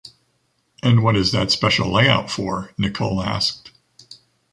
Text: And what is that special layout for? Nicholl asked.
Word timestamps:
And 0.81 1.03
what 1.03 1.15
is 1.15 1.31
that 1.31 1.51
special 1.51 1.93
layout 1.93 2.31
for? 2.31 2.71
Nicholl 2.75 3.21
asked. 3.21 3.69